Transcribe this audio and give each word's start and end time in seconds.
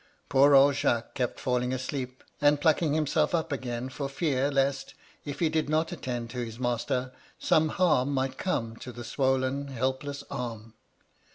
"Poor 0.29 0.55
old 0.55 0.73
Jacques 0.73 1.13
kept 1.13 1.39
falling 1.39 1.69
adeep, 1.71 2.23
and 2.41 2.59
plucking 2.59 2.95
himself 2.95 3.35
up 3.35 3.51
again 3.51 3.87
for 3.87 4.09
fear 4.09 4.49
lest, 4.49 4.95
if 5.25 5.37
he 5.37 5.47
did 5.47 5.69
not 5.69 5.91
attend 5.91 6.31
to 6.31 6.43
his 6.43 6.57
master, 6.57 7.11
some 7.37 7.69
harm 7.69 8.11
might 8.11 8.35
come 8.39 8.75
to 8.77 8.91
the 8.91 9.03
swollen, 9.03 9.67
helpless 9.67 10.23
arm. 10.31 10.73